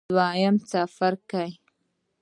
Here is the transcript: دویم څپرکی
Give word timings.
دویم 0.09 0.55
څپرکی 0.69 1.49